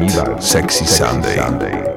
Sexy 0.00 0.86
Sunday. 0.86 1.36
Sunday. 1.36 1.36
Sexy 1.36 1.36
Sunday. 1.36 1.89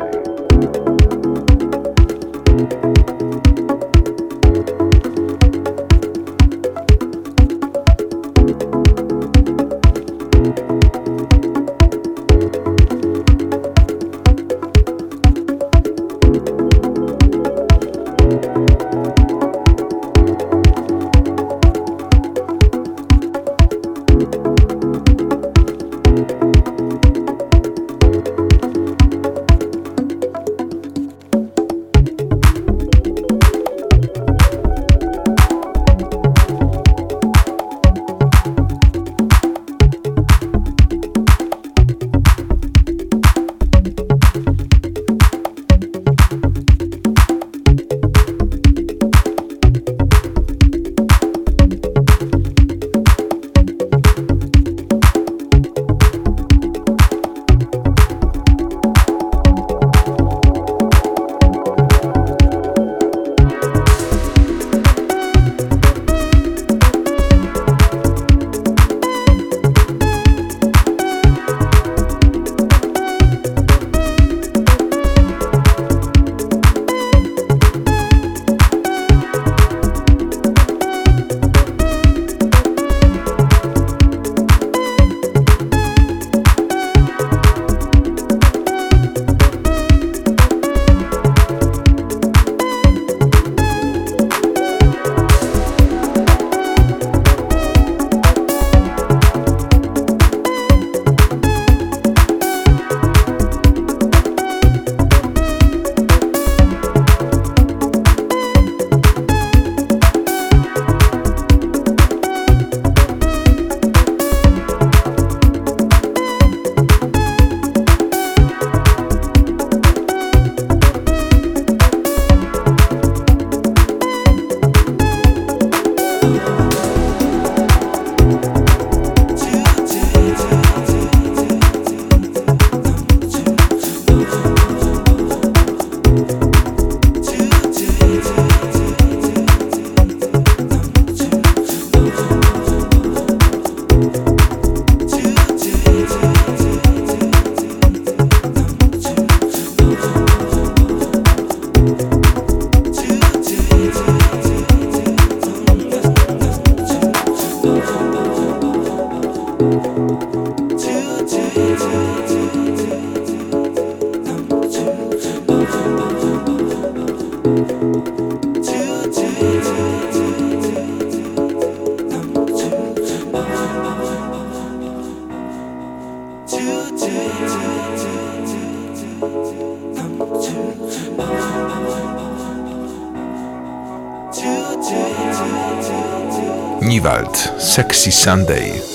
Sunday. 188.11 188.92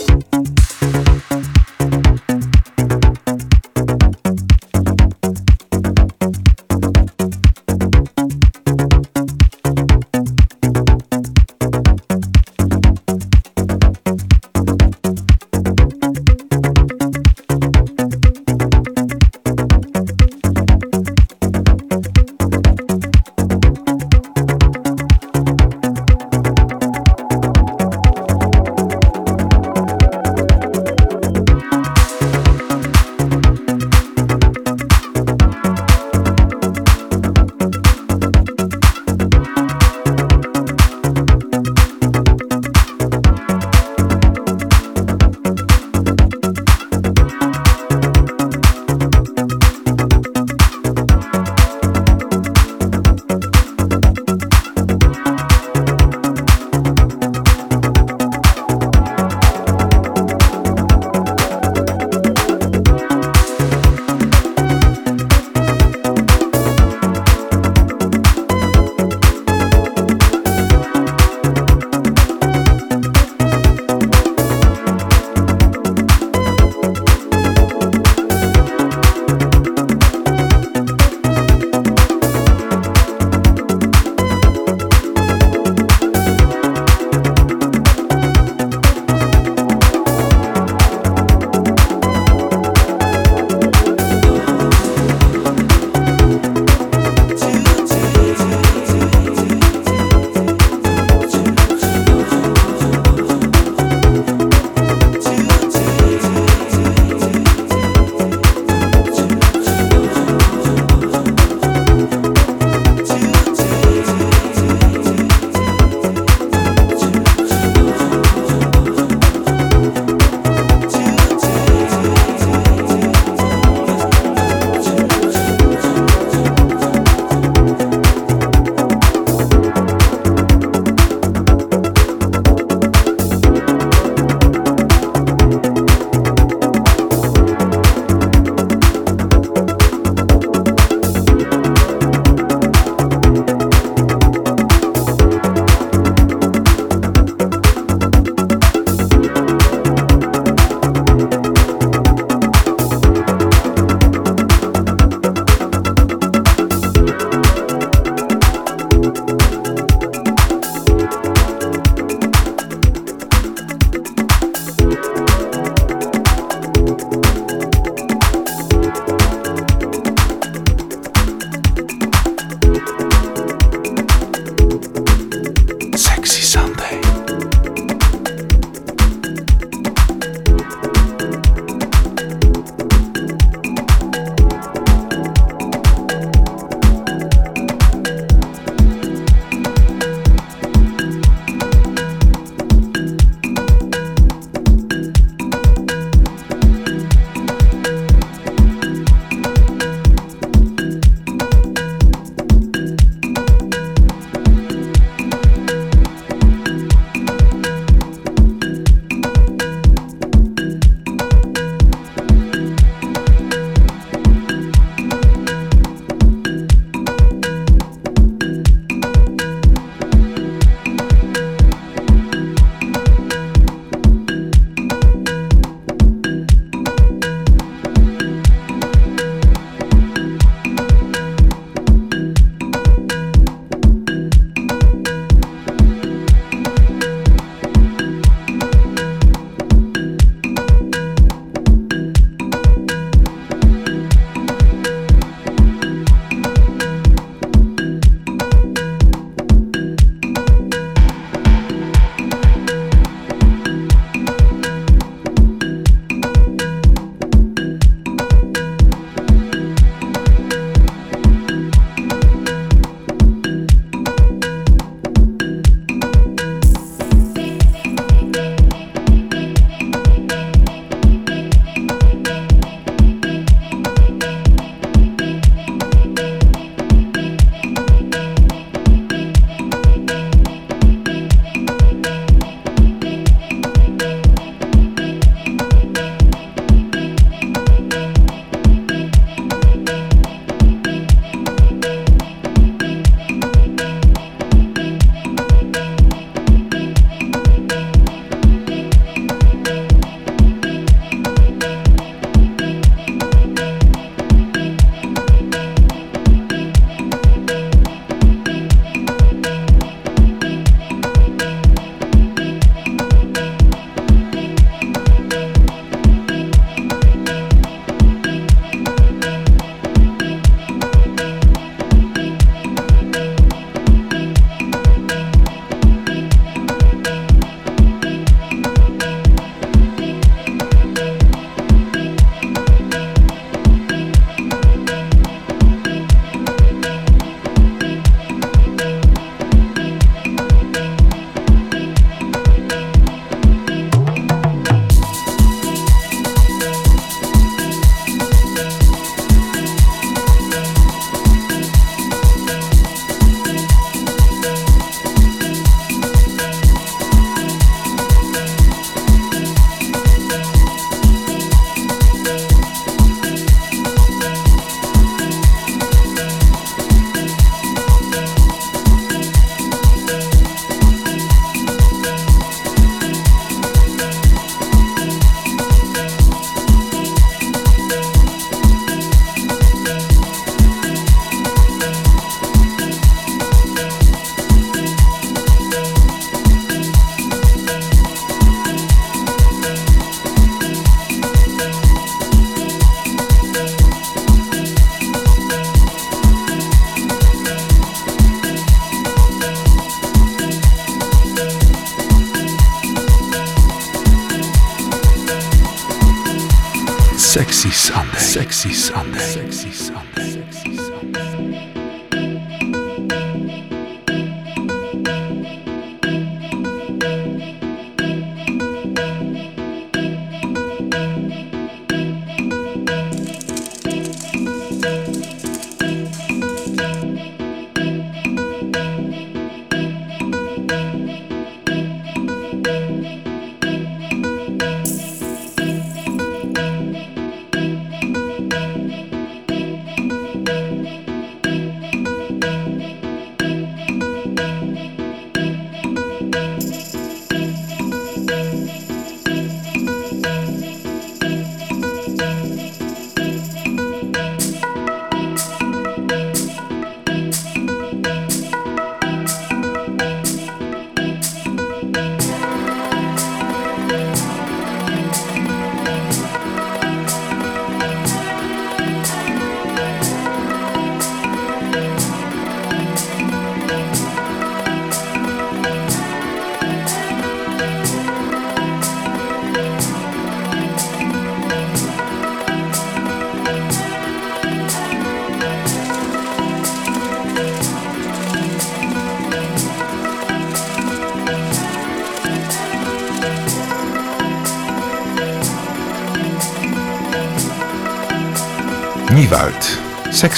Sexy 407.59 407.73
Sunday. 407.73 408.19
Sexy 408.19 408.73
Sunday. 408.73 409.19
Sexy 409.19 409.73
Sunday. 409.73 410.38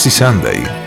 Sexy 0.01 0.09
Sunday. 0.09 0.80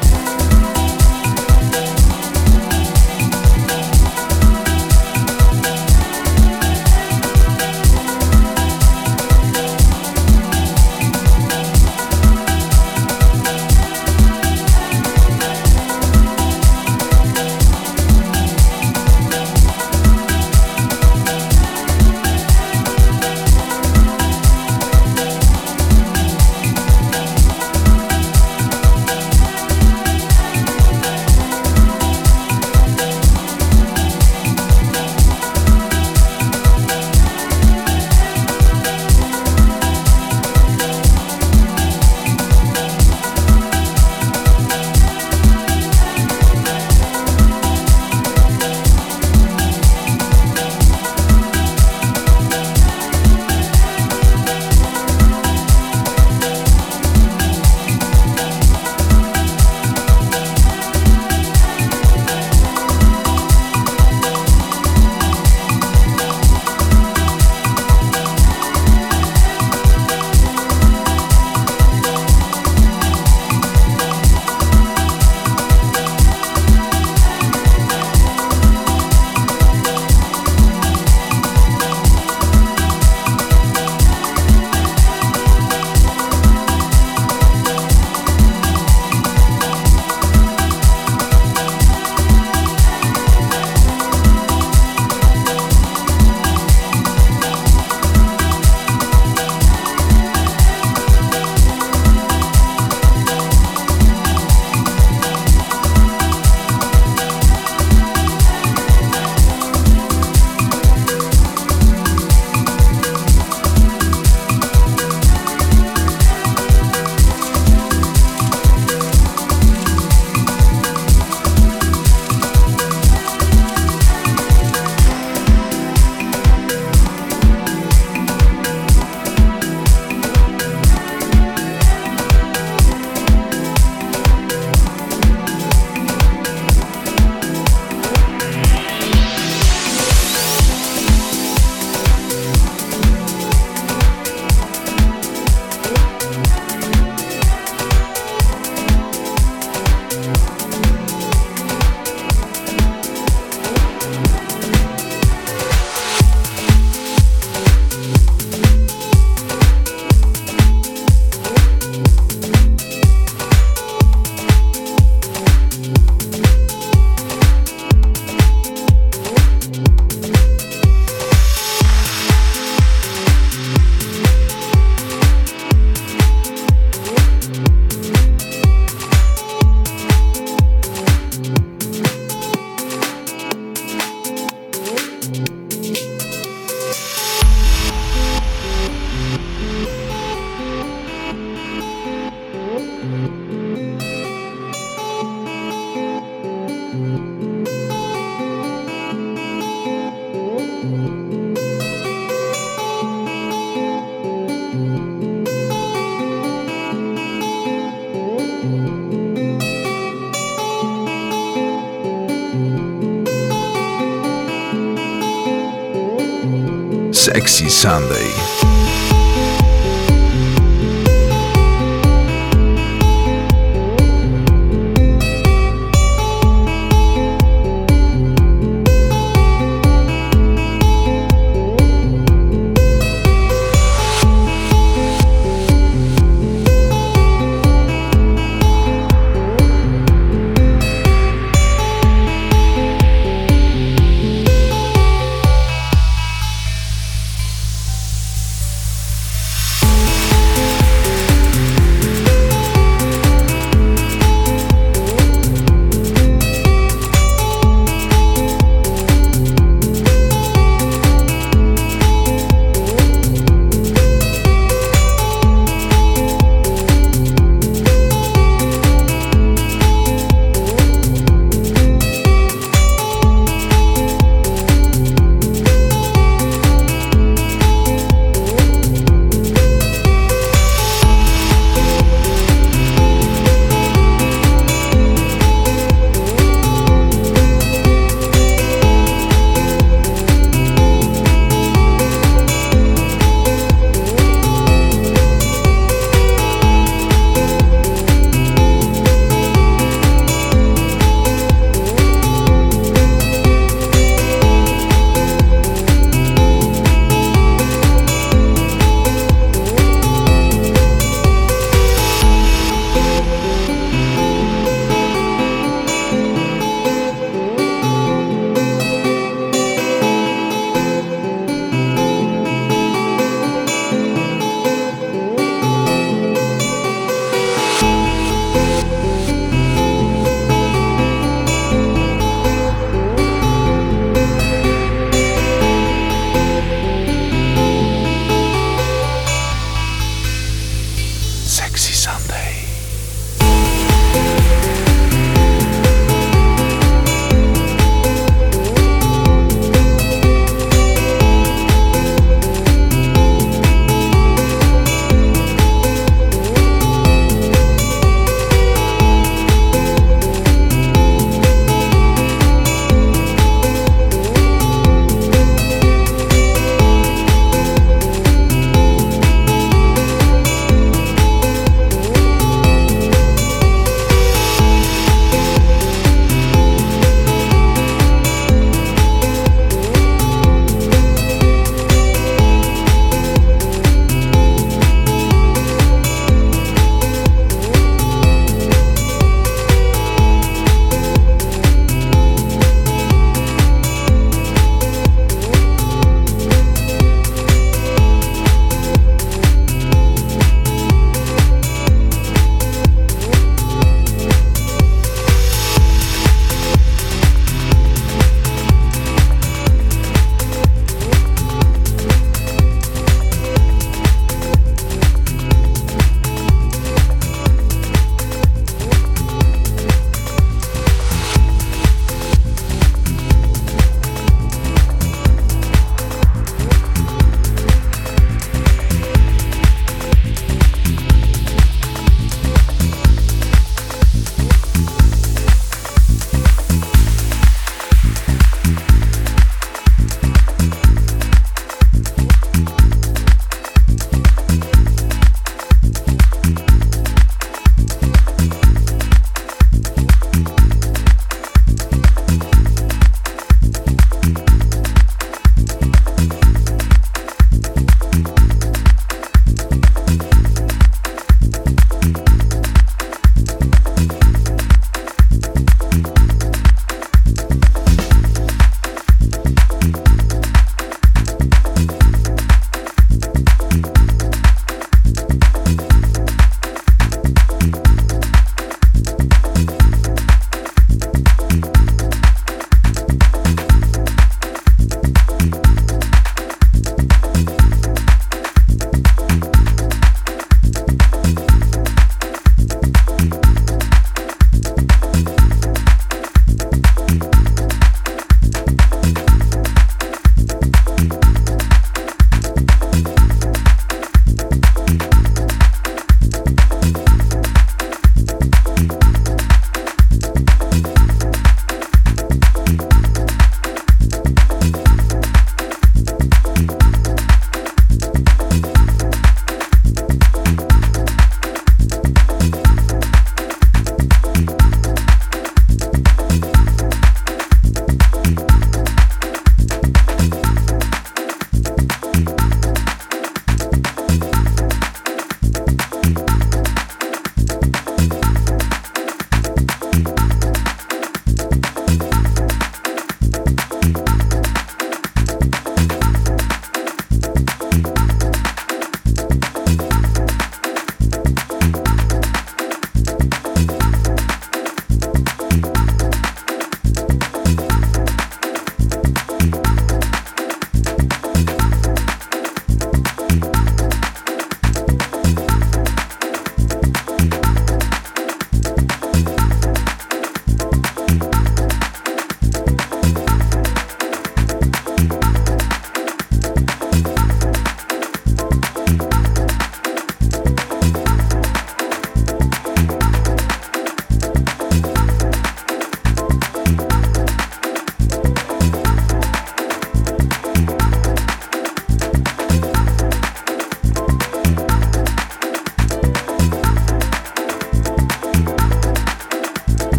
Sexy 217.34 217.68
Sunday. 217.68 218.73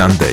Sexy 0.00 0.29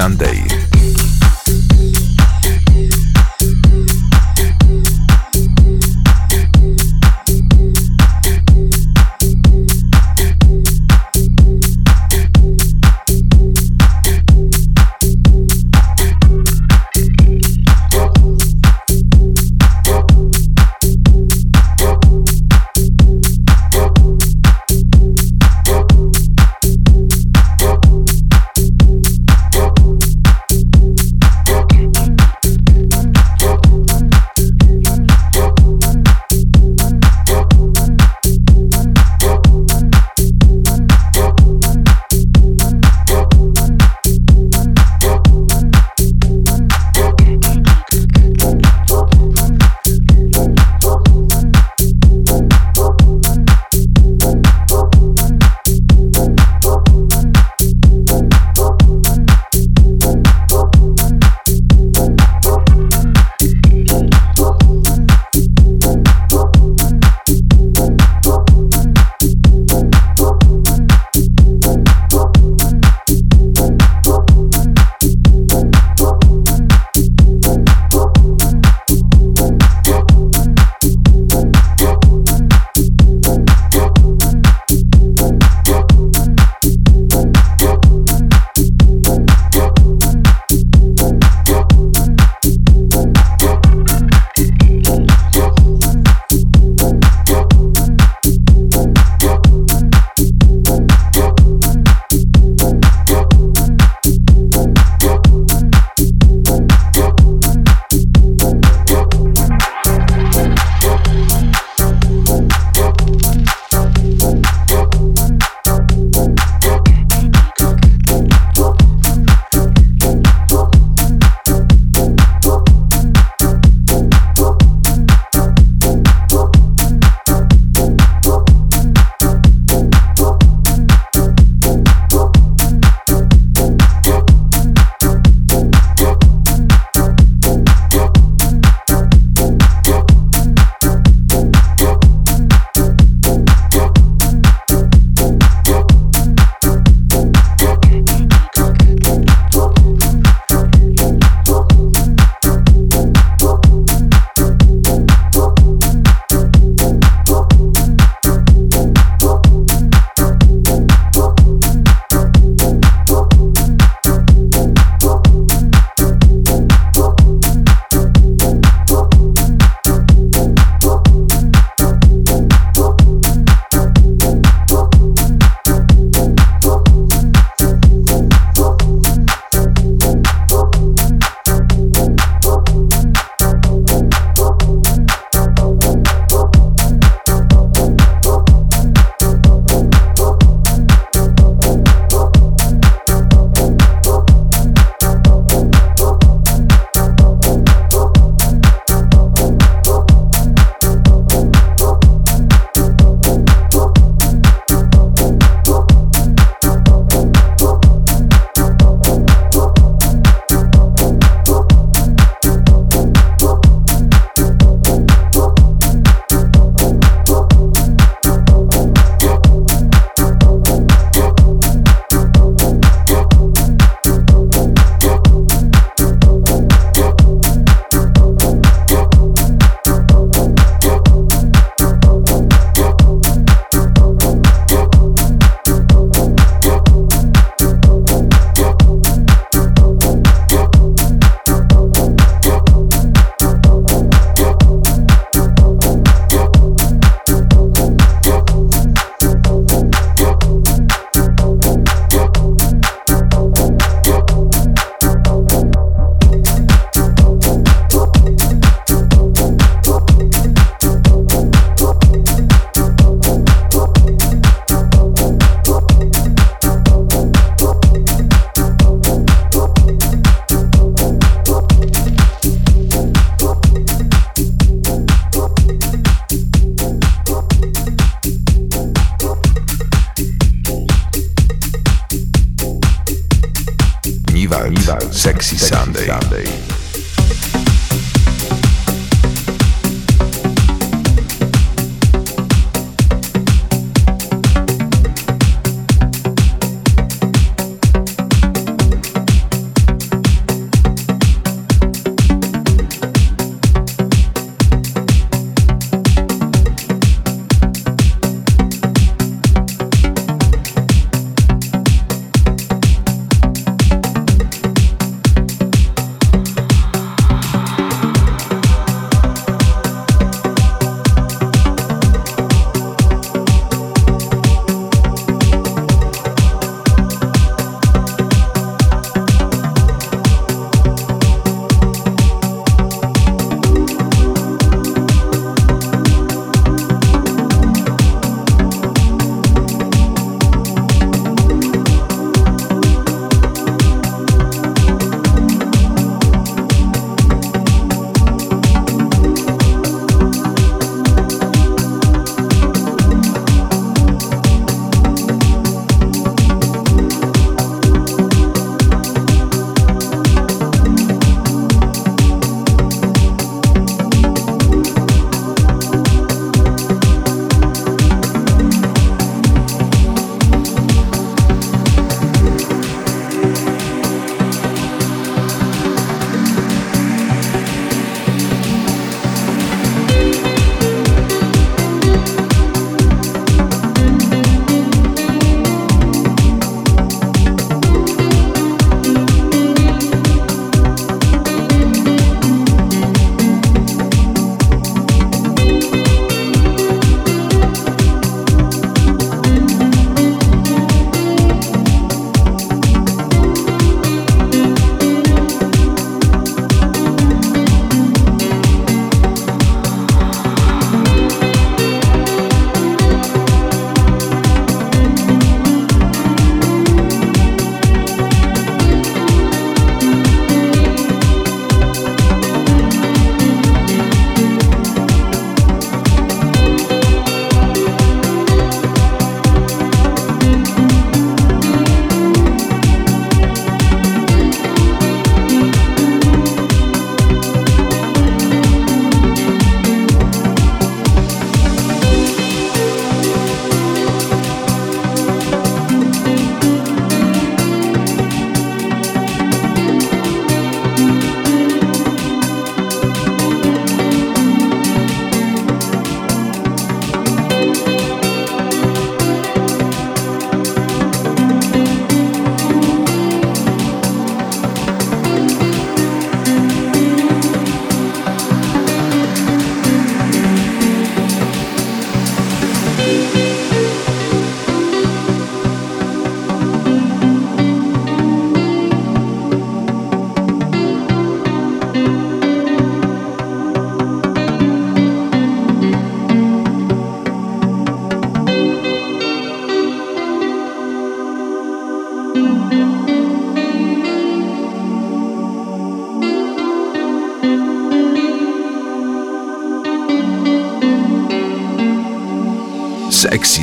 Sunday. 0.00 0.49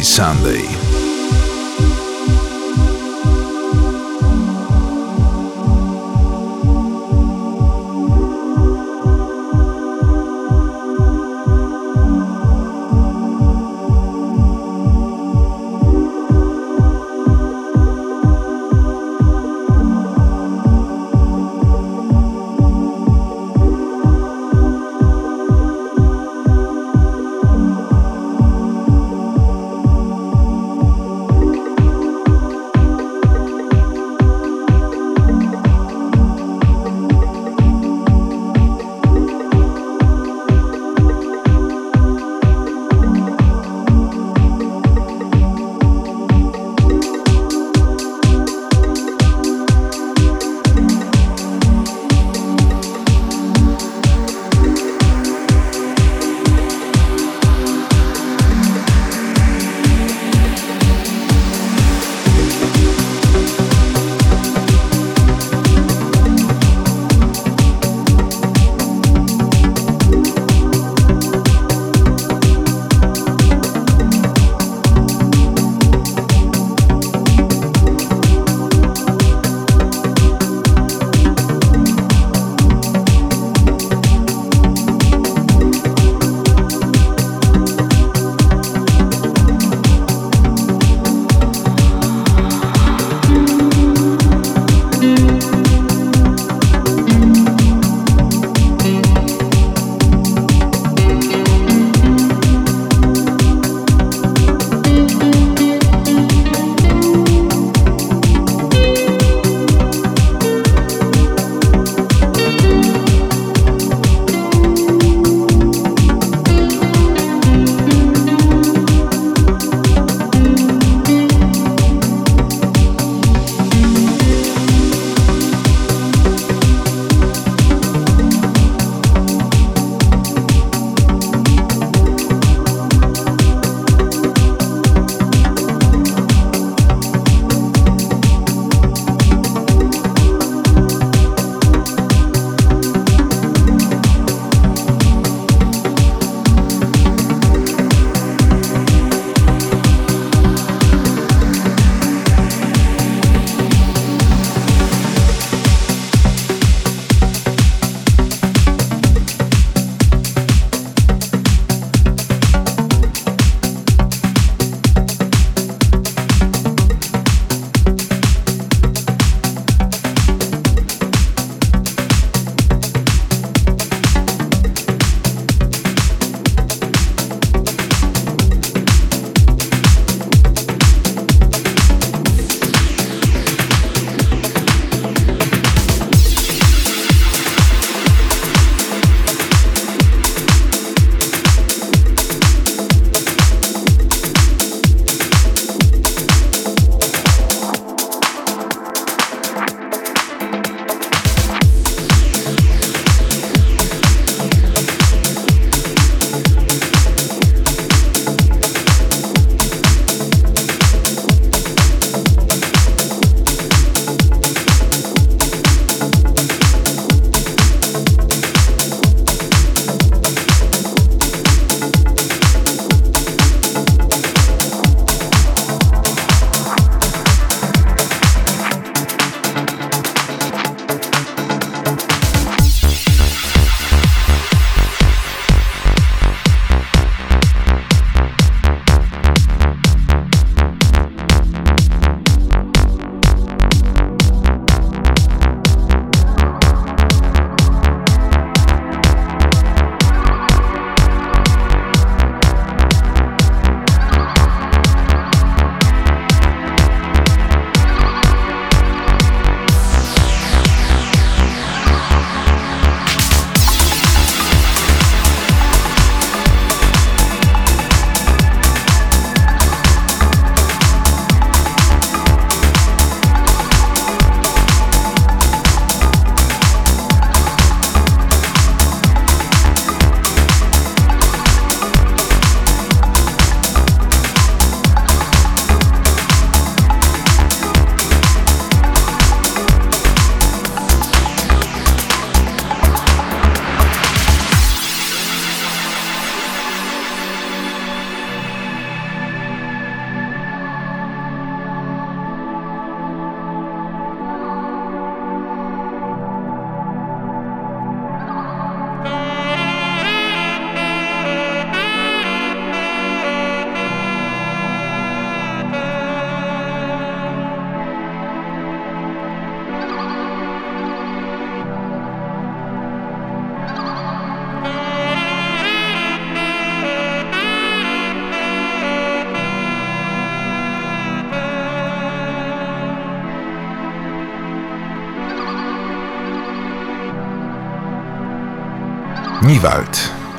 Sunday. 0.07 0.76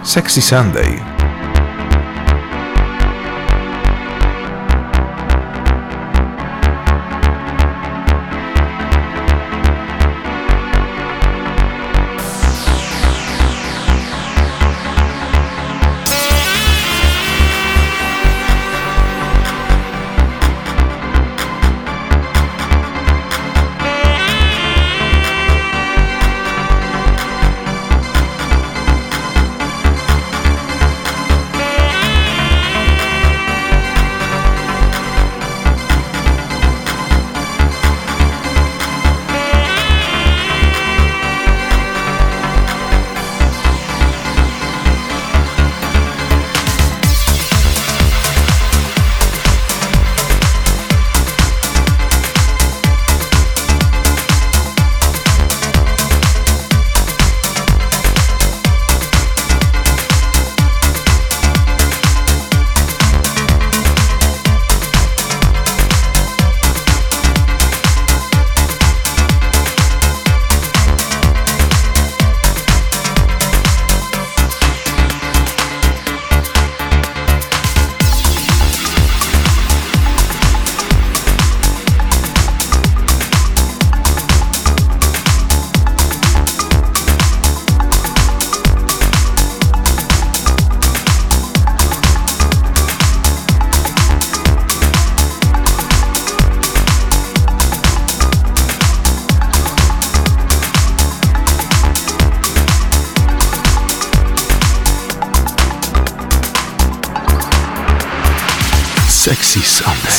Sexy 0.04 0.40
Sunday. 0.40 1.17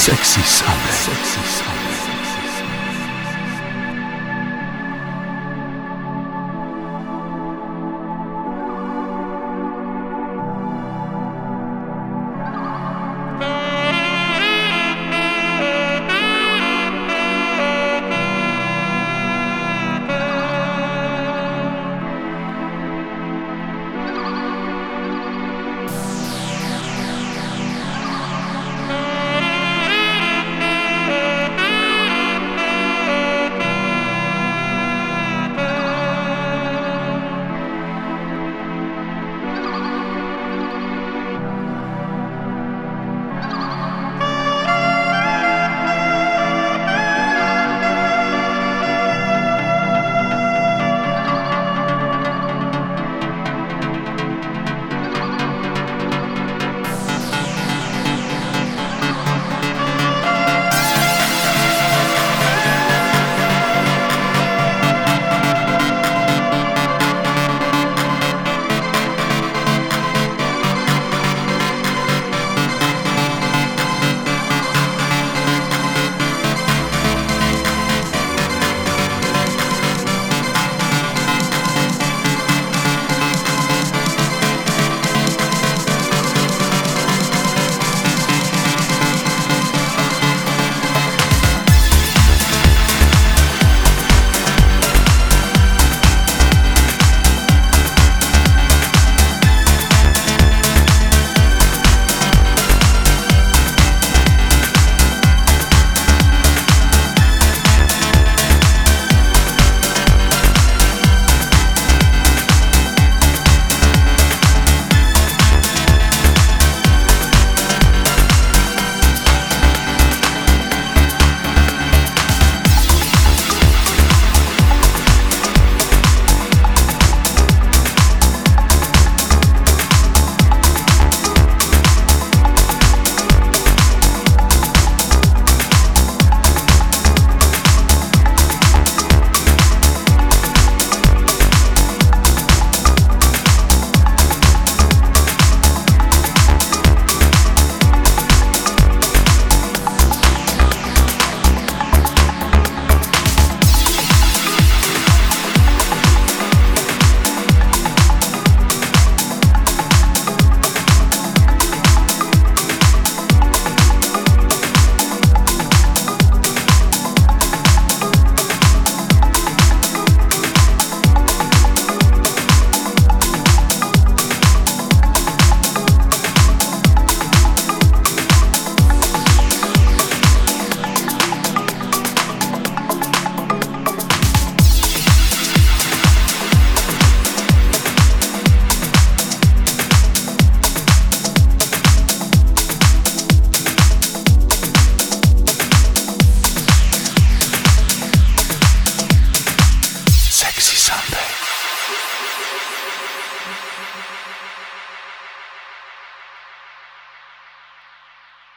Sexy 0.10 0.41
Sunday. 0.41 0.99